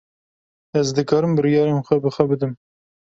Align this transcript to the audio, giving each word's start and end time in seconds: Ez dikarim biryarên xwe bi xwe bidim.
Ez 0.81 0.87
dikarim 0.99 1.35
biryarên 1.41 1.85
xwe 1.91 1.95
bi 2.07 2.13
xwe 2.17 2.23
bidim. 2.33 2.53